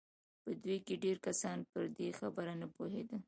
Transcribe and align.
په 0.43 0.51
دوی 0.63 0.77
کې 0.85 0.95
ډېر 1.03 1.17
کسان 1.27 1.57
پر 1.71 1.83
دې 1.97 2.09
خبره 2.19 2.53
نه 2.61 2.67
پوهېدل 2.75 3.19